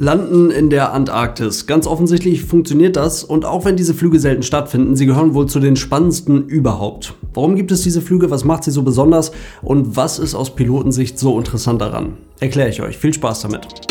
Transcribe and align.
Landen 0.00 0.52
in 0.52 0.70
der 0.70 0.92
Antarktis. 0.92 1.66
Ganz 1.66 1.88
offensichtlich 1.88 2.44
funktioniert 2.44 2.94
das 2.94 3.24
und 3.24 3.44
auch 3.44 3.64
wenn 3.64 3.74
diese 3.74 3.94
Flüge 3.94 4.20
selten 4.20 4.44
stattfinden, 4.44 4.94
sie 4.94 5.06
gehören 5.06 5.34
wohl 5.34 5.46
zu 5.46 5.58
den 5.58 5.74
spannendsten 5.74 6.46
überhaupt. 6.46 7.14
Warum 7.34 7.56
gibt 7.56 7.72
es 7.72 7.82
diese 7.82 8.00
Flüge, 8.00 8.30
was 8.30 8.44
macht 8.44 8.62
sie 8.62 8.70
so 8.70 8.84
besonders 8.84 9.32
und 9.60 9.96
was 9.96 10.20
ist 10.20 10.36
aus 10.36 10.54
Pilotensicht 10.54 11.18
so 11.18 11.36
interessant 11.36 11.80
daran? 11.80 12.16
Erkläre 12.38 12.68
ich 12.68 12.80
euch. 12.80 12.96
Viel 12.96 13.12
Spaß 13.12 13.40
damit. 13.40 13.87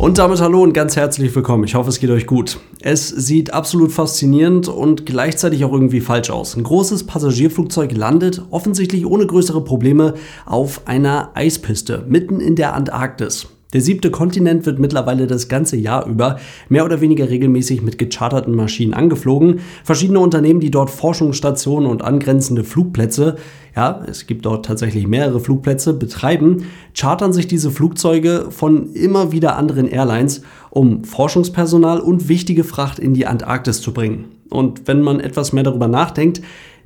Und 0.00 0.16
damit 0.16 0.40
hallo 0.40 0.62
und 0.62 0.72
ganz 0.72 0.96
herzlich 0.96 1.34
willkommen. 1.36 1.64
Ich 1.64 1.74
hoffe, 1.74 1.90
es 1.90 2.00
geht 2.00 2.08
euch 2.08 2.26
gut. 2.26 2.58
Es 2.80 3.06
sieht 3.06 3.52
absolut 3.52 3.92
faszinierend 3.92 4.66
und 4.66 5.04
gleichzeitig 5.04 5.62
auch 5.62 5.74
irgendwie 5.74 6.00
falsch 6.00 6.30
aus. 6.30 6.56
Ein 6.56 6.62
großes 6.62 7.04
Passagierflugzeug 7.04 7.92
landet 7.92 8.42
offensichtlich 8.50 9.04
ohne 9.04 9.26
größere 9.26 9.62
Probleme 9.62 10.14
auf 10.46 10.86
einer 10.86 11.32
Eispiste 11.34 12.06
mitten 12.08 12.40
in 12.40 12.56
der 12.56 12.72
Antarktis. 12.72 13.48
Der 13.72 13.80
siebte 13.80 14.10
Kontinent 14.10 14.66
wird 14.66 14.80
mittlerweile 14.80 15.28
das 15.28 15.48
ganze 15.48 15.76
Jahr 15.76 16.06
über 16.06 16.38
mehr 16.68 16.84
oder 16.84 17.00
weniger 17.00 17.30
regelmäßig 17.30 17.82
mit 17.82 17.98
gecharterten 17.98 18.56
Maschinen 18.56 18.94
angeflogen. 18.94 19.60
Verschiedene 19.84 20.18
Unternehmen, 20.18 20.58
die 20.58 20.72
dort 20.72 20.90
Forschungsstationen 20.90 21.88
und 21.88 22.02
angrenzende 22.02 22.64
Flugplätze, 22.64 23.36
ja, 23.76 24.02
es 24.08 24.26
gibt 24.26 24.46
dort 24.46 24.66
tatsächlich 24.66 25.06
mehrere 25.06 25.38
Flugplätze, 25.38 25.94
betreiben, 25.94 26.64
chartern 26.94 27.32
sich 27.32 27.46
diese 27.46 27.70
Flugzeuge 27.70 28.46
von 28.50 28.92
immer 28.94 29.30
wieder 29.30 29.56
anderen 29.56 29.86
Airlines, 29.86 30.42
um 30.70 31.04
Forschungspersonal 31.04 32.00
und 32.00 32.28
wichtige 32.28 32.64
Fracht 32.64 32.98
in 32.98 33.14
die 33.14 33.26
Antarktis 33.26 33.80
zu 33.80 33.92
bringen. 33.92 34.24
Und 34.50 34.88
wenn 34.88 35.00
man 35.00 35.20
etwas 35.20 35.52
mehr 35.52 35.62
darüber 35.62 35.86
nachdenkt, 35.86 36.42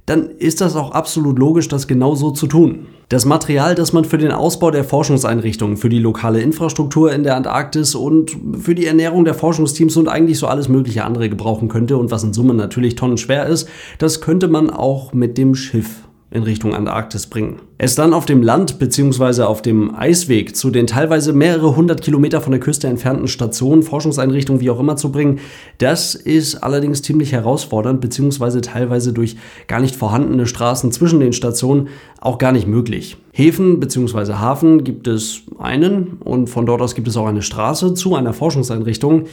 dann 0.07 0.31
ist 0.31 0.61
das 0.61 0.77
auch 0.77 0.93
absolut 0.93 1.39
logisch, 1.39 1.69
das 1.69 1.87
genau 1.87 2.15
so 2.15 2.31
zu 2.31 2.47
tun. 2.47 2.87
Das 3.09 3.25
Material, 3.25 3.75
das 3.75 3.93
man 3.93 4.05
für 4.05 4.19
den 4.19 4.33
Ausbau 4.33 4.71
der 4.71 4.85
Forschungseinrichtungen, 4.85 5.77
für 5.77 5.89
die 5.89 5.99
lokale 5.99 6.41
Infrastruktur 6.41 7.13
in 7.13 7.23
der 7.23 7.37
Antarktis 7.37 7.95
und 7.95 8.37
für 8.61 8.75
die 8.75 8.87
Ernährung 8.87 9.25
der 9.25 9.35
Forschungsteams 9.35 9.97
und 9.97 10.09
eigentlich 10.09 10.39
so 10.39 10.47
alles 10.47 10.69
mögliche 10.69 11.05
andere 11.05 11.29
gebrauchen 11.29 11.69
könnte 11.69 11.97
und 11.97 12.11
was 12.11 12.25
in 12.25 12.33
Summe 12.33 12.55
natürlich 12.55 12.97
tonnenschwer 12.97 13.47
ist, 13.47 13.69
das 13.99 14.21
könnte 14.21 14.49
man 14.49 14.71
auch 14.71 15.13
mit 15.13 15.39
dem 15.39 15.55
Schiff 15.55 16.05
in 16.35 16.43
Richtung 16.43 16.75
Antarktis 16.75 17.29
bringen. 17.29 17.61
Es 17.79 17.95
dann 17.95 18.13
auf 18.13 18.27
dem 18.27 18.43
Land 18.43 18.81
bzw. 18.81 19.43
auf 19.43 19.63
dem 19.63 19.95
Eisweg 19.95 20.57
zu 20.57 20.71
den 20.71 20.89
teilweise 20.89 21.33
mehrere 21.33 21.77
hundert 21.77 22.03
Kilometer 22.03 22.41
von 22.41 22.51
der 22.51 22.61
Küste 22.61 22.89
entfernten 22.89 23.29
Stationen, 23.29 23.85
Forschungseinrichtungen, 23.85 24.61
wie 24.61 24.69
auch 24.69 24.81
immer 24.81 24.97
zu 24.97 25.13
bringen, 25.13 25.39
das 25.79 26.17
ist 26.17 26.57
allerdings 26.57 27.03
ziemlich 27.03 27.31
herausfordernd 27.31 28.01
bzw. 28.01 28.63
teilweise 28.63 29.13
durch 29.13 29.37
gar 29.69 29.81
nicht 29.81 29.95
vorhandene 29.95 30.47
Straßen 30.47 30.91
zwischen 30.91 31.21
den 31.21 31.33
Stationen 31.33 31.89
auch 32.21 32.39
gar 32.39 32.51
nicht 32.51 32.67
möglich. 32.67 33.17
Häfen 33.33 33.79
bzw. 33.79 34.35
Hafen 34.35 34.83
gibt 34.83 35.07
es 35.07 35.43
einen 35.57 36.19
und 36.25 36.49
von 36.51 36.67
dort 36.67 36.83
aus 36.83 36.97
gibt 36.97 37.07
es 37.07 37.17
auch 37.17 37.27
eine 37.27 37.43
Straße 37.43 37.95
zu 37.95 38.17
einer 38.17 38.33
Forschungseinrichtung, 38.33 39.27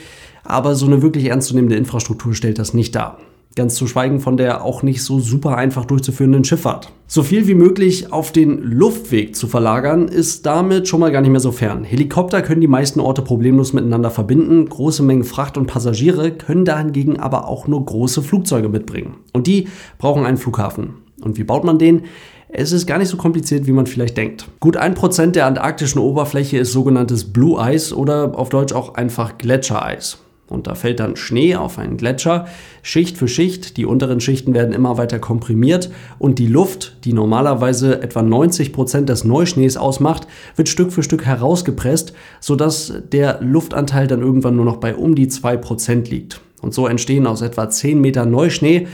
aber 0.43 0.75
so 0.75 0.85
eine 0.85 1.01
wirklich 1.01 1.25
ernstzunehmende 1.25 1.77
Infrastruktur 1.77 2.35
stellt 2.35 2.59
das 2.59 2.75
nicht 2.75 2.93
dar. 2.93 3.17
Ganz 3.55 3.75
zu 3.75 3.85
schweigen 3.85 4.21
von 4.21 4.37
der 4.37 4.63
auch 4.63 4.81
nicht 4.81 5.03
so 5.03 5.19
super 5.19 5.57
einfach 5.57 5.83
durchzuführenden 5.83 6.45
Schifffahrt. 6.45 6.93
So 7.05 7.21
viel 7.21 7.47
wie 7.47 7.53
möglich 7.53 8.13
auf 8.13 8.31
den 8.31 8.61
Luftweg 8.61 9.35
zu 9.35 9.47
verlagern, 9.47 10.07
ist 10.07 10.45
damit 10.45 10.87
schon 10.87 11.01
mal 11.01 11.11
gar 11.11 11.19
nicht 11.19 11.31
mehr 11.31 11.41
so 11.41 11.51
fern. 11.51 11.83
Helikopter 11.83 12.41
können 12.41 12.61
die 12.61 12.67
meisten 12.67 13.01
Orte 13.01 13.21
problemlos 13.21 13.73
miteinander 13.73 14.09
verbinden, 14.09 14.69
große 14.69 15.03
Mengen 15.03 15.25
Fracht 15.25 15.57
und 15.57 15.67
Passagiere 15.67 16.31
können 16.31 16.63
dahingegen 16.63 17.19
aber 17.19 17.49
auch 17.49 17.67
nur 17.67 17.85
große 17.85 18.21
Flugzeuge 18.21 18.69
mitbringen. 18.69 19.15
Und 19.33 19.47
die 19.47 19.67
brauchen 19.97 20.25
einen 20.25 20.37
Flughafen. 20.37 20.93
Und 21.21 21.37
wie 21.37 21.43
baut 21.43 21.65
man 21.65 21.77
den? 21.77 22.03
Es 22.47 22.71
ist 22.71 22.87
gar 22.87 22.97
nicht 22.97 23.09
so 23.09 23.17
kompliziert, 23.17 23.67
wie 23.67 23.73
man 23.73 23.85
vielleicht 23.85 24.15
denkt. 24.15 24.47
Gut 24.61 24.77
ein 24.77 24.93
Prozent 24.93 25.35
der 25.35 25.45
antarktischen 25.45 25.99
Oberfläche 25.99 26.57
ist 26.57 26.71
sogenanntes 26.71 27.33
Blue 27.33 27.59
Ice 27.61 27.95
oder 27.95 28.37
auf 28.37 28.47
Deutsch 28.47 28.73
auch 28.73 28.95
einfach 28.95 29.37
Gletschereis. 29.37 30.19
Und 30.51 30.67
da 30.67 30.75
fällt 30.75 30.99
dann 30.99 31.15
Schnee 31.15 31.55
auf 31.55 31.79
einen 31.79 31.97
Gletscher, 31.97 32.45
Schicht 32.83 33.17
für 33.17 33.27
Schicht. 33.27 33.77
Die 33.77 33.85
unteren 33.85 34.19
Schichten 34.19 34.53
werden 34.53 34.73
immer 34.73 34.97
weiter 34.97 35.19
komprimiert 35.19 35.89
und 36.19 36.39
die 36.39 36.47
Luft, 36.47 36.97
die 37.05 37.13
normalerweise 37.13 38.01
etwa 38.01 38.21
90 38.21 38.73
Prozent 38.73 39.09
des 39.09 39.23
Neuschnees 39.23 39.77
ausmacht, 39.77 40.27
wird 40.55 40.69
Stück 40.69 40.91
für 40.91 41.03
Stück 41.03 41.25
herausgepresst, 41.25 42.13
sodass 42.39 42.93
der 43.11 43.39
Luftanteil 43.41 44.07
dann 44.07 44.21
irgendwann 44.21 44.55
nur 44.55 44.65
noch 44.65 44.77
bei 44.77 44.95
um 44.95 45.15
die 45.15 45.27
2% 45.27 46.09
liegt. 46.09 46.41
Und 46.61 46.73
so 46.73 46.87
entstehen 46.87 47.25
aus 47.27 47.41
etwa 47.41 47.69
10 47.69 47.99
Meter 47.99 48.25
Neuschnee 48.25 48.87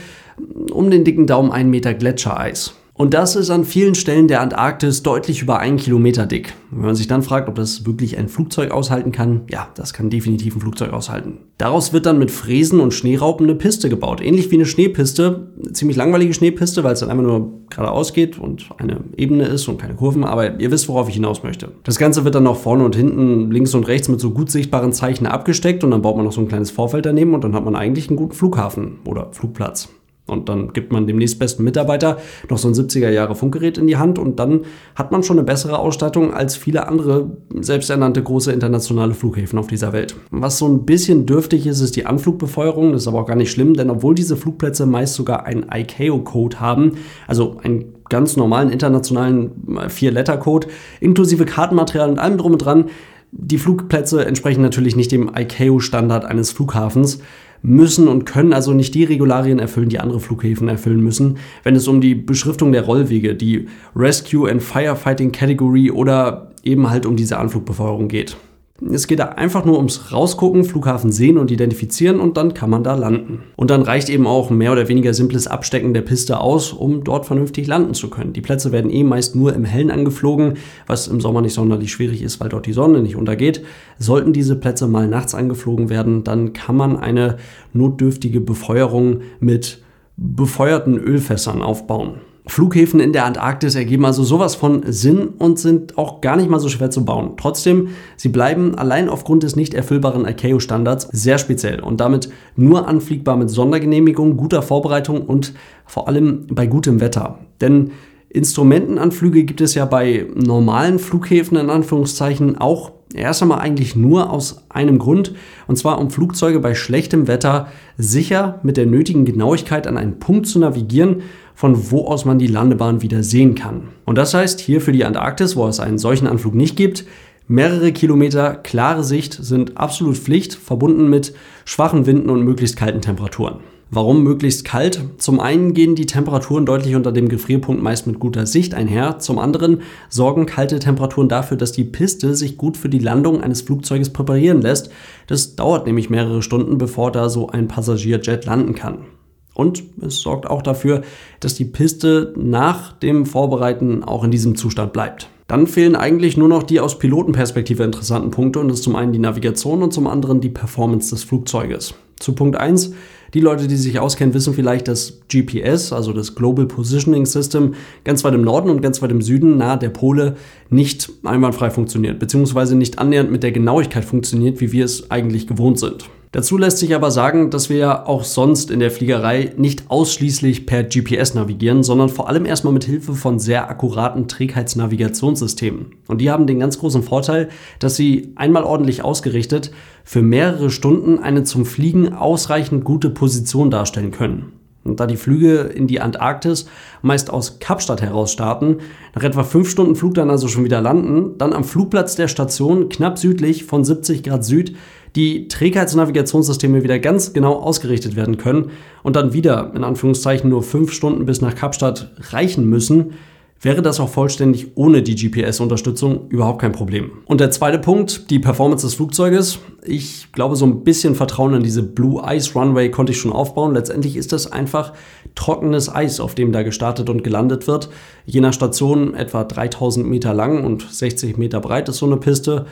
um 0.72 0.90
den 0.90 1.04
dicken 1.04 1.26
Daumen 1.26 1.50
1 1.50 1.68
Meter 1.68 1.94
Gletschereis. 1.94 2.74
Und 2.98 3.14
das 3.14 3.36
ist 3.36 3.48
an 3.50 3.64
vielen 3.64 3.94
Stellen 3.94 4.26
der 4.26 4.40
Antarktis 4.40 5.04
deutlich 5.04 5.40
über 5.40 5.60
einen 5.60 5.76
Kilometer 5.76 6.26
dick. 6.26 6.54
Wenn 6.72 6.86
man 6.86 6.96
sich 6.96 7.06
dann 7.06 7.22
fragt, 7.22 7.48
ob 7.48 7.54
das 7.54 7.86
wirklich 7.86 8.18
ein 8.18 8.26
Flugzeug 8.26 8.72
aushalten 8.72 9.12
kann, 9.12 9.42
ja, 9.48 9.68
das 9.76 9.94
kann 9.94 10.10
definitiv 10.10 10.56
ein 10.56 10.60
Flugzeug 10.60 10.92
aushalten. 10.92 11.38
Daraus 11.58 11.92
wird 11.92 12.06
dann 12.06 12.18
mit 12.18 12.32
Fräsen 12.32 12.80
und 12.80 12.92
Schneeraupen 12.92 13.46
eine 13.46 13.54
Piste 13.54 13.88
gebaut. 13.88 14.20
Ähnlich 14.20 14.50
wie 14.50 14.56
eine 14.56 14.66
Schneepiste. 14.66 15.46
Eine 15.62 15.72
ziemlich 15.74 15.96
langweilige 15.96 16.34
Schneepiste, 16.34 16.82
weil 16.82 16.94
es 16.94 16.98
dann 16.98 17.10
einfach 17.10 17.22
nur 17.22 17.52
geradeaus 17.70 18.14
geht 18.14 18.36
und 18.36 18.68
eine 18.78 18.98
Ebene 19.16 19.44
ist 19.44 19.68
und 19.68 19.80
keine 19.80 19.94
Kurven. 19.94 20.24
Aber 20.24 20.58
ihr 20.58 20.72
wisst, 20.72 20.88
worauf 20.88 21.08
ich 21.08 21.14
hinaus 21.14 21.44
möchte. 21.44 21.68
Das 21.84 21.98
Ganze 21.98 22.24
wird 22.24 22.34
dann 22.34 22.42
noch 22.42 22.56
vorne 22.56 22.84
und 22.84 22.96
hinten, 22.96 23.52
links 23.52 23.74
und 23.74 23.86
rechts 23.86 24.08
mit 24.08 24.18
so 24.18 24.32
gut 24.32 24.50
sichtbaren 24.50 24.92
Zeichen 24.92 25.26
abgesteckt 25.26 25.84
und 25.84 25.92
dann 25.92 26.02
baut 26.02 26.16
man 26.16 26.24
noch 26.24 26.32
so 26.32 26.40
ein 26.40 26.48
kleines 26.48 26.72
Vorfeld 26.72 27.06
daneben 27.06 27.32
und 27.32 27.44
dann 27.44 27.54
hat 27.54 27.64
man 27.64 27.76
eigentlich 27.76 28.08
einen 28.08 28.16
guten 28.16 28.34
Flughafen 28.34 28.98
oder 29.04 29.28
Flugplatz. 29.30 29.88
Und 30.28 30.48
dann 30.48 30.72
gibt 30.72 30.92
man 30.92 31.06
dem 31.06 31.16
nächstbesten 31.16 31.64
Mitarbeiter 31.64 32.18
noch 32.48 32.58
so 32.58 32.68
ein 32.68 32.74
70er 32.74 33.10
Jahre 33.10 33.34
Funkgerät 33.34 33.78
in 33.78 33.86
die 33.86 33.96
Hand 33.96 34.18
und 34.18 34.38
dann 34.38 34.62
hat 34.94 35.10
man 35.10 35.22
schon 35.22 35.38
eine 35.38 35.46
bessere 35.46 35.78
Ausstattung 35.78 36.34
als 36.34 36.56
viele 36.56 36.88
andere 36.88 37.30
selbsternannte 37.58 38.22
große 38.22 38.52
internationale 38.52 39.14
Flughäfen 39.14 39.58
auf 39.58 39.66
dieser 39.66 39.92
Welt. 39.92 40.14
Was 40.30 40.58
so 40.58 40.68
ein 40.68 40.84
bisschen 40.84 41.26
dürftig 41.26 41.66
ist, 41.66 41.80
ist 41.80 41.96
die 41.96 42.06
Anflugbefeuerung. 42.06 42.92
Das 42.92 43.02
ist 43.02 43.08
aber 43.08 43.20
auch 43.20 43.26
gar 43.26 43.36
nicht 43.36 43.50
schlimm, 43.50 43.74
denn 43.74 43.90
obwohl 43.90 44.14
diese 44.14 44.36
Flugplätze 44.36 44.86
meist 44.86 45.14
sogar 45.14 45.46
einen 45.46 45.66
ICAO-Code 45.72 46.60
haben, 46.60 46.92
also 47.26 47.56
einen 47.62 47.94
ganz 48.08 48.36
normalen 48.36 48.70
internationalen 48.70 49.76
äh, 49.76 49.88
Vier-Letter-Code, 49.88 50.68
inklusive 51.00 51.44
Kartenmaterial 51.44 52.10
und 52.10 52.18
allem 52.18 52.38
drum 52.38 52.52
und 52.52 52.58
dran, 52.58 52.86
die 53.30 53.58
Flugplätze 53.58 54.24
entsprechen 54.24 54.62
natürlich 54.62 54.96
nicht 54.96 55.12
dem 55.12 55.30
ICAO-Standard 55.34 56.24
eines 56.24 56.50
Flughafens 56.50 57.20
müssen 57.62 58.08
und 58.08 58.24
können 58.24 58.52
also 58.52 58.72
nicht 58.72 58.94
die 58.94 59.04
Regularien 59.04 59.58
erfüllen, 59.58 59.88
die 59.88 60.00
andere 60.00 60.20
Flughäfen 60.20 60.68
erfüllen 60.68 61.00
müssen, 61.02 61.38
wenn 61.64 61.76
es 61.76 61.88
um 61.88 62.00
die 62.00 62.14
Beschriftung 62.14 62.72
der 62.72 62.82
Rollwege, 62.82 63.34
die 63.34 63.68
Rescue 63.94 64.50
and 64.50 64.62
Firefighting 64.62 65.32
Category 65.32 65.90
oder 65.90 66.52
eben 66.62 66.90
halt 66.90 67.06
um 67.06 67.16
diese 67.16 67.38
Anflugbefeuerung 67.38 68.08
geht. 68.08 68.36
Es 68.80 69.08
geht 69.08 69.18
da 69.18 69.24
einfach 69.24 69.64
nur 69.64 69.76
ums 69.76 70.12
Rausgucken, 70.12 70.64
Flughafen 70.64 71.10
sehen 71.10 71.36
und 71.36 71.50
identifizieren 71.50 72.20
und 72.20 72.36
dann 72.36 72.54
kann 72.54 72.70
man 72.70 72.84
da 72.84 72.94
landen. 72.94 73.42
Und 73.56 73.70
dann 73.70 73.82
reicht 73.82 74.08
eben 74.08 74.24
auch 74.24 74.50
mehr 74.50 74.70
oder 74.70 74.86
weniger 74.86 75.12
simples 75.14 75.48
Abstecken 75.48 75.94
der 75.94 76.02
Piste 76.02 76.40
aus, 76.40 76.72
um 76.72 77.02
dort 77.02 77.26
vernünftig 77.26 77.66
landen 77.66 77.94
zu 77.94 78.08
können. 78.08 78.32
Die 78.32 78.40
Plätze 78.40 78.70
werden 78.70 78.92
eh 78.92 79.02
meist 79.02 79.34
nur 79.34 79.52
im 79.52 79.64
Hellen 79.64 79.90
angeflogen, 79.90 80.58
was 80.86 81.08
im 81.08 81.20
Sommer 81.20 81.40
nicht 81.40 81.54
sonderlich 81.54 81.90
schwierig 81.90 82.22
ist, 82.22 82.38
weil 82.38 82.50
dort 82.50 82.66
die 82.66 82.72
Sonne 82.72 83.00
nicht 83.00 83.16
untergeht. 83.16 83.64
Sollten 83.98 84.32
diese 84.32 84.54
Plätze 84.54 84.86
mal 84.86 85.08
nachts 85.08 85.34
angeflogen 85.34 85.90
werden, 85.90 86.22
dann 86.22 86.52
kann 86.52 86.76
man 86.76 86.96
eine 86.96 87.38
notdürftige 87.72 88.40
Befeuerung 88.40 89.22
mit 89.40 89.82
befeuerten 90.16 90.98
Ölfässern 90.98 91.62
aufbauen. 91.62 92.20
Flughäfen 92.48 92.98
in 92.98 93.12
der 93.12 93.26
Antarktis 93.26 93.74
ergeben 93.74 94.04
also 94.06 94.24
sowas 94.24 94.54
von 94.54 94.82
Sinn 94.86 95.28
und 95.38 95.58
sind 95.58 95.98
auch 95.98 96.20
gar 96.20 96.36
nicht 96.36 96.48
mal 96.48 96.58
so 96.58 96.68
schwer 96.68 96.90
zu 96.90 97.04
bauen. 97.04 97.34
Trotzdem, 97.36 97.88
sie 98.16 98.30
bleiben 98.30 98.74
allein 98.74 99.08
aufgrund 99.08 99.42
des 99.42 99.54
nicht 99.54 99.74
erfüllbaren 99.74 100.26
ICAO-Standards 100.26 101.08
sehr 101.12 101.38
speziell 101.38 101.80
und 101.80 102.00
damit 102.00 102.30
nur 102.56 102.88
anfliegbar 102.88 103.36
mit 103.36 103.50
Sondergenehmigung, 103.50 104.36
guter 104.36 104.62
Vorbereitung 104.62 105.22
und 105.22 105.52
vor 105.84 106.08
allem 106.08 106.46
bei 106.50 106.66
gutem 106.66 107.00
Wetter. 107.00 107.38
Denn 107.60 107.90
Instrumentenanflüge 108.30 109.44
gibt 109.44 109.60
es 109.60 109.74
ja 109.74 109.84
bei 109.84 110.26
normalen 110.34 110.98
Flughäfen 110.98 111.56
in 111.56 111.70
Anführungszeichen 111.70 112.58
auch 112.58 112.92
erst 113.14 113.40
einmal 113.40 113.60
eigentlich 113.60 113.96
nur 113.96 114.30
aus 114.30 114.64
einem 114.68 114.98
Grund, 114.98 115.34
und 115.66 115.76
zwar 115.76 115.98
um 115.98 116.10
Flugzeuge 116.10 116.60
bei 116.60 116.74
schlechtem 116.74 117.26
Wetter 117.26 117.68
sicher 117.96 118.60
mit 118.62 118.76
der 118.76 118.86
nötigen 118.86 119.24
Genauigkeit 119.24 119.86
an 119.86 119.96
einen 119.96 120.18
Punkt 120.18 120.46
zu 120.46 120.58
navigieren, 120.58 121.22
von 121.54 121.90
wo 121.90 122.04
aus 122.06 122.24
man 122.24 122.38
die 122.38 122.46
Landebahn 122.46 123.02
wieder 123.02 123.22
sehen 123.22 123.54
kann. 123.54 123.88
Und 124.04 124.18
das 124.18 124.34
heißt, 124.34 124.60
hier 124.60 124.80
für 124.80 124.92
die 124.92 125.04
Antarktis, 125.04 125.56
wo 125.56 125.66
es 125.66 125.80
einen 125.80 125.98
solchen 125.98 126.26
Anflug 126.26 126.54
nicht 126.54 126.76
gibt, 126.76 127.04
mehrere 127.48 127.92
Kilometer 127.92 128.54
klare 128.54 129.04
Sicht 129.04 129.32
sind 129.32 129.78
absolut 129.78 130.18
Pflicht, 130.18 130.54
verbunden 130.54 131.08
mit 131.08 131.34
schwachen 131.64 132.04
Winden 132.04 132.28
und 132.28 132.42
möglichst 132.42 132.76
kalten 132.76 133.00
Temperaturen. 133.00 133.60
Warum 133.90 134.22
möglichst 134.22 134.66
kalt? 134.66 135.00
Zum 135.16 135.40
einen 135.40 135.72
gehen 135.72 135.94
die 135.94 136.04
Temperaturen 136.04 136.66
deutlich 136.66 136.94
unter 136.94 137.10
dem 137.10 137.30
Gefrierpunkt 137.30 137.82
meist 137.82 138.06
mit 138.06 138.18
guter 138.18 138.44
Sicht 138.44 138.74
einher. 138.74 139.18
Zum 139.18 139.38
anderen 139.38 139.80
sorgen 140.10 140.44
kalte 140.44 140.78
Temperaturen 140.78 141.30
dafür, 141.30 141.56
dass 141.56 141.72
die 141.72 141.84
Piste 141.84 142.34
sich 142.34 142.58
gut 142.58 142.76
für 142.76 142.90
die 142.90 142.98
Landung 142.98 143.40
eines 143.40 143.62
Flugzeuges 143.62 144.10
präparieren 144.10 144.60
lässt. 144.60 144.90
Das 145.26 145.56
dauert 145.56 145.86
nämlich 145.86 146.10
mehrere 146.10 146.42
Stunden, 146.42 146.76
bevor 146.76 147.12
da 147.12 147.30
so 147.30 147.48
ein 147.48 147.66
Passagierjet 147.66 148.44
landen 148.44 148.74
kann. 148.74 149.06
Und 149.54 149.82
es 150.02 150.20
sorgt 150.20 150.46
auch 150.46 150.60
dafür, 150.60 151.00
dass 151.40 151.54
die 151.54 151.64
Piste 151.64 152.34
nach 152.36 152.92
dem 152.92 153.24
Vorbereiten 153.24 154.04
auch 154.04 154.22
in 154.22 154.30
diesem 154.30 154.54
Zustand 154.54 154.92
bleibt. 154.92 155.30
Dann 155.48 155.66
fehlen 155.66 155.96
eigentlich 155.96 156.36
nur 156.36 156.48
noch 156.48 156.62
die 156.62 156.78
aus 156.78 156.98
Pilotenperspektive 156.98 157.82
interessanten 157.82 158.30
Punkte 158.30 158.60
und 158.60 158.68
das 158.68 158.78
ist 158.78 158.84
zum 158.84 158.96
einen 158.96 159.12
die 159.12 159.18
Navigation 159.18 159.82
und 159.82 159.94
zum 159.94 160.06
anderen 160.06 160.42
die 160.42 160.50
Performance 160.50 161.08
des 161.08 161.24
Flugzeuges. 161.24 161.94
Zu 162.20 162.34
Punkt 162.34 162.58
1. 162.58 162.92
Die 163.32 163.40
Leute, 163.40 163.66
die 163.66 163.76
sich 163.76 163.98
auskennen, 163.98 164.34
wissen 164.34 164.52
vielleicht, 164.52 164.88
dass 164.88 165.20
GPS, 165.32 165.94
also 165.94 166.12
das 166.12 166.34
Global 166.34 166.66
Positioning 166.66 167.24
System, 167.24 167.74
ganz 168.04 168.24
weit 168.24 168.34
im 168.34 168.42
Norden 168.42 168.68
und 168.68 168.82
ganz 168.82 169.00
weit 169.00 169.10
im 169.10 169.22
Süden, 169.22 169.56
nahe 169.56 169.78
der 169.78 169.88
Pole, 169.88 170.36
nicht 170.68 171.10
einwandfrei 171.24 171.70
funktioniert, 171.70 172.18
beziehungsweise 172.18 172.76
nicht 172.76 172.98
annähernd 172.98 173.30
mit 173.30 173.42
der 173.42 173.52
Genauigkeit 173.52 174.04
funktioniert, 174.04 174.60
wie 174.60 174.72
wir 174.72 174.84
es 174.84 175.10
eigentlich 175.10 175.46
gewohnt 175.46 175.78
sind. 175.78 176.10
Dazu 176.32 176.58
lässt 176.58 176.78
sich 176.78 176.94
aber 176.94 177.10
sagen, 177.10 177.50
dass 177.50 177.70
wir 177.70 177.78
ja 177.78 178.06
auch 178.06 178.22
sonst 178.22 178.70
in 178.70 178.80
der 178.80 178.90
Fliegerei 178.90 179.54
nicht 179.56 179.90
ausschließlich 179.90 180.66
per 180.66 180.84
GPS 180.84 181.32
navigieren, 181.32 181.82
sondern 181.82 182.10
vor 182.10 182.28
allem 182.28 182.44
erstmal 182.44 182.74
mit 182.74 182.84
Hilfe 182.84 183.14
von 183.14 183.38
sehr 183.38 183.70
akkuraten 183.70 184.28
Trägheitsnavigationssystemen. 184.28 185.94
Und 186.06 186.20
die 186.20 186.30
haben 186.30 186.46
den 186.46 186.60
ganz 186.60 186.78
großen 186.78 187.02
Vorteil, 187.02 187.48
dass 187.78 187.96
sie 187.96 188.32
einmal 188.36 188.64
ordentlich 188.64 189.02
ausgerichtet 189.02 189.70
für 190.04 190.20
mehrere 190.20 190.68
Stunden 190.68 191.18
eine 191.18 191.44
zum 191.44 191.64
Fliegen 191.64 192.12
ausreichend 192.12 192.84
gute 192.84 193.08
Position 193.08 193.70
darstellen 193.70 194.10
können. 194.10 194.52
Und 194.84 195.00
da 195.00 195.06
die 195.06 195.16
Flüge 195.16 195.60
in 195.60 195.86
die 195.86 196.00
Antarktis 196.00 196.66
meist 197.02 197.30
aus 197.30 197.58
Kapstadt 197.58 198.00
heraus 198.00 198.32
starten, 198.32 198.78
nach 199.14 199.22
etwa 199.22 199.44
5 199.44 199.68
Stunden 199.68 199.96
Flug 199.96 200.14
dann 200.14 200.30
also 200.30 200.48
schon 200.48 200.64
wieder 200.64 200.80
landen, 200.80 201.36
dann 201.38 201.52
am 201.52 201.64
Flugplatz 201.64 202.16
der 202.16 202.28
Station 202.28 202.88
knapp 202.88 203.18
südlich 203.18 203.64
von 203.64 203.84
70 203.84 204.22
Grad 204.22 204.44
Süd 204.44 204.76
die 205.18 205.48
Trägheitsnavigationssysteme 205.48 206.84
wieder 206.84 207.00
ganz 207.00 207.32
genau 207.32 207.54
ausgerichtet 207.54 208.14
werden 208.14 208.38
können 208.38 208.70
und 209.02 209.16
dann 209.16 209.32
wieder 209.32 209.72
in 209.74 209.82
Anführungszeichen 209.82 210.48
nur 210.48 210.62
5 210.62 210.92
Stunden 210.92 211.26
bis 211.26 211.40
nach 211.40 211.56
Kapstadt 211.56 212.12
reichen 212.30 212.70
müssen, 212.70 213.14
wäre 213.60 213.82
das 213.82 213.98
auch 213.98 214.08
vollständig 214.08 214.76
ohne 214.76 215.02
die 215.02 215.16
GPS-Unterstützung 215.16 216.28
überhaupt 216.28 216.60
kein 216.60 216.70
Problem. 216.70 217.10
Und 217.26 217.40
der 217.40 217.50
zweite 217.50 217.80
Punkt, 217.80 218.30
die 218.30 218.38
Performance 218.38 218.86
des 218.86 218.94
Flugzeuges. 218.94 219.58
Ich 219.82 220.30
glaube, 220.30 220.54
so 220.54 220.64
ein 220.64 220.84
bisschen 220.84 221.16
Vertrauen 221.16 221.54
in 221.54 221.64
diese 221.64 221.82
Blue 221.82 222.22
Ice 222.24 222.52
Runway 222.54 222.88
konnte 222.88 223.10
ich 223.10 223.18
schon 223.18 223.32
aufbauen. 223.32 223.74
Letztendlich 223.74 224.16
ist 224.16 224.32
das 224.32 224.52
einfach 224.52 224.92
trockenes 225.34 225.92
Eis, 225.92 226.20
auf 226.20 226.36
dem 226.36 226.52
da 226.52 226.62
gestartet 226.62 227.10
und 227.10 227.24
gelandet 227.24 227.66
wird. 227.66 227.88
Je 228.24 228.40
nach 228.40 228.52
Station 228.52 229.14
etwa 229.14 229.42
3000 229.42 230.06
Meter 230.06 230.32
lang 230.32 230.64
und 230.64 230.82
60 230.88 231.36
Meter 231.36 231.58
breit 231.58 231.88
ist 231.88 231.98
so 231.98 232.06
eine 232.06 232.18
Piste. 232.18 232.66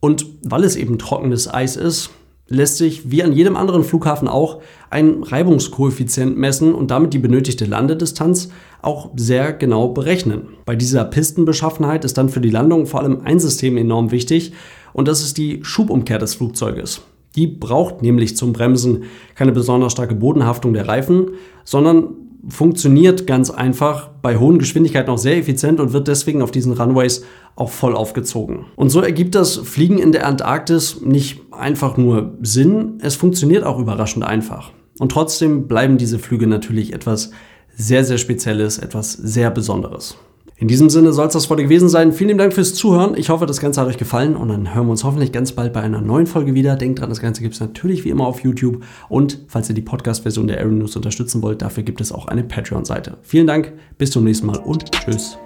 Und 0.00 0.26
weil 0.42 0.64
es 0.64 0.76
eben 0.76 0.98
trockenes 0.98 1.52
Eis 1.52 1.76
ist, 1.76 2.10
lässt 2.50 2.78
sich 2.78 3.10
wie 3.10 3.22
an 3.22 3.32
jedem 3.32 3.56
anderen 3.56 3.84
Flughafen 3.84 4.26
auch 4.26 4.60
ein 4.90 5.22
Reibungskoeffizient 5.22 6.36
messen 6.36 6.74
und 6.74 6.90
damit 6.90 7.14
die 7.14 7.18
benötigte 7.18 7.64
Landedistanz 7.64 8.50
auch 8.82 9.10
sehr 9.14 9.52
genau 9.52 9.88
berechnen. 9.88 10.48
Bei 10.64 10.74
dieser 10.74 11.04
Pistenbeschaffenheit 11.04 12.04
ist 12.04 12.18
dann 12.18 12.28
für 12.28 12.40
die 12.40 12.50
Landung 12.50 12.86
vor 12.86 13.00
allem 13.00 13.20
ein 13.24 13.38
System 13.38 13.76
enorm 13.76 14.10
wichtig 14.10 14.52
und 14.92 15.06
das 15.06 15.22
ist 15.22 15.38
die 15.38 15.60
Schubumkehr 15.62 16.18
des 16.18 16.34
Flugzeuges. 16.34 17.02
Die 17.36 17.46
braucht 17.46 18.02
nämlich 18.02 18.36
zum 18.36 18.52
Bremsen 18.52 19.04
keine 19.36 19.52
besonders 19.52 19.92
starke 19.92 20.16
Bodenhaftung 20.16 20.72
der 20.72 20.88
Reifen, 20.88 21.30
sondern 21.64 22.08
funktioniert 22.48 23.26
ganz 23.26 23.50
einfach 23.50 24.08
bei 24.22 24.36
hohen 24.38 24.58
Geschwindigkeiten 24.58 25.10
auch 25.10 25.18
sehr 25.18 25.36
effizient 25.36 25.80
und 25.80 25.92
wird 25.92 26.08
deswegen 26.08 26.42
auf 26.42 26.50
diesen 26.50 26.72
Runways 26.72 27.24
auch 27.56 27.70
voll 27.70 27.94
aufgezogen. 27.94 28.66
Und 28.76 28.90
so 28.90 29.00
ergibt 29.00 29.34
das 29.34 29.56
Fliegen 29.56 29.98
in 29.98 30.12
der 30.12 30.26
Antarktis 30.26 31.00
nicht 31.02 31.40
einfach 31.52 31.96
nur 31.96 32.38
Sinn, 32.42 32.98
es 33.02 33.16
funktioniert 33.16 33.64
auch 33.64 33.78
überraschend 33.78 34.24
einfach. 34.24 34.72
Und 34.98 35.12
trotzdem 35.12 35.68
bleiben 35.68 35.98
diese 35.98 36.18
Flüge 36.18 36.46
natürlich 36.46 36.92
etwas 36.92 37.30
sehr, 37.74 38.04
sehr 38.04 38.18
Spezielles, 38.18 38.78
etwas 38.78 39.12
sehr 39.12 39.50
Besonderes. 39.50 40.16
In 40.60 40.68
diesem 40.68 40.90
Sinne 40.90 41.14
soll 41.14 41.26
es 41.26 41.32
das 41.32 41.48
heute 41.48 41.62
gewesen 41.62 41.88
sein. 41.88 42.12
Vielen 42.12 42.36
Dank 42.36 42.52
fürs 42.52 42.74
Zuhören. 42.74 43.16
Ich 43.16 43.30
hoffe, 43.30 43.46
das 43.46 43.60
Ganze 43.60 43.80
hat 43.80 43.88
euch 43.88 43.96
gefallen 43.96 44.36
und 44.36 44.48
dann 44.48 44.74
hören 44.74 44.86
wir 44.86 44.90
uns 44.90 45.04
hoffentlich 45.04 45.32
ganz 45.32 45.52
bald 45.52 45.72
bei 45.72 45.80
einer 45.80 46.02
neuen 46.02 46.26
Folge 46.26 46.52
wieder. 46.52 46.76
Denkt 46.76 47.00
dran, 47.00 47.08
das 47.08 47.22
Ganze 47.22 47.40
gibt 47.40 47.54
es 47.54 47.60
natürlich 47.60 48.04
wie 48.04 48.10
immer 48.10 48.26
auf 48.26 48.40
YouTube 48.40 48.84
und 49.08 49.38
falls 49.48 49.70
ihr 49.70 49.74
die 49.74 49.80
Podcast-Version 49.80 50.48
der 50.48 50.60
Aaron 50.60 50.76
News 50.76 50.94
unterstützen 50.96 51.40
wollt, 51.40 51.62
dafür 51.62 51.82
gibt 51.82 52.02
es 52.02 52.12
auch 52.12 52.28
eine 52.28 52.44
Patreon-Seite. 52.44 53.16
Vielen 53.22 53.46
Dank, 53.46 53.72
bis 53.96 54.10
zum 54.10 54.24
nächsten 54.24 54.46
Mal 54.48 54.58
und 54.58 54.92
tschüss. 54.92 55.38